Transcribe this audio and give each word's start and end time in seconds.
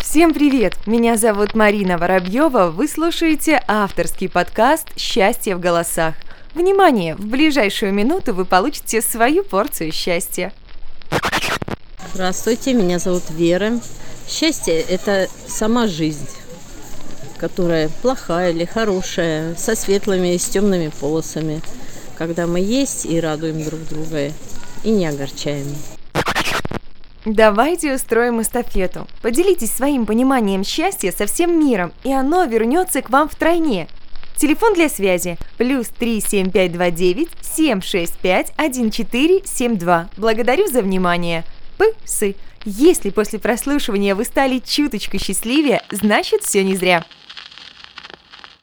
Всем 0.00 0.32
привет! 0.32 0.74
Меня 0.86 1.16
зовут 1.16 1.54
Марина 1.54 1.98
Воробьева. 1.98 2.70
Вы 2.70 2.88
слушаете 2.88 3.62
авторский 3.68 4.28
подкаст 4.28 4.88
«Счастье 4.96 5.54
в 5.54 5.60
голосах». 5.60 6.14
Внимание! 6.54 7.14
В 7.14 7.26
ближайшую 7.26 7.92
минуту 7.92 8.34
вы 8.34 8.44
получите 8.44 9.02
свою 9.02 9.44
порцию 9.44 9.92
счастья. 9.92 10.52
Здравствуйте, 12.14 12.72
меня 12.72 12.98
зовут 12.98 13.24
Вера. 13.30 13.78
Счастье– 14.26 14.80
это 14.88 15.28
сама 15.46 15.86
жизнь, 15.86 16.28
которая 17.36 17.90
плохая 18.02 18.50
или 18.50 18.64
хорошая, 18.64 19.54
со 19.56 19.76
светлыми 19.76 20.34
и 20.34 20.38
с 20.38 20.46
темными 20.46 20.90
полосами, 21.00 21.60
когда 22.16 22.46
мы 22.46 22.60
есть 22.60 23.06
и 23.06 23.20
радуем 23.20 23.62
друг 23.62 23.86
друга, 23.88 24.32
и 24.84 24.90
не 24.90 25.06
огорчаем. 25.06 25.66
Давайте 27.24 27.94
устроим 27.94 28.40
эстафету. 28.40 29.06
Поделитесь 29.22 29.72
своим 29.72 30.06
пониманием 30.06 30.64
счастья 30.64 31.12
со 31.12 31.26
всем 31.26 31.58
миром, 31.58 31.92
и 32.04 32.12
оно 32.12 32.44
вернется 32.44 33.02
к 33.02 33.10
вам 33.10 33.28
втройне. 33.28 33.88
Телефон 34.36 34.74
для 34.74 34.88
связи 34.88 35.36
плюс 35.56 35.88
37529 35.88 37.28
765 37.42 38.52
1472. 38.56 40.10
Благодарю 40.16 40.68
за 40.68 40.82
внимание. 40.82 41.44
Псы. 41.76 42.36
Если 42.64 43.10
после 43.10 43.38
прослушивания 43.38 44.14
вы 44.14 44.24
стали 44.24 44.60
чуточку 44.60 45.18
счастливее, 45.18 45.82
значит 45.90 46.42
все 46.42 46.62
не 46.62 46.76
зря. 46.76 47.04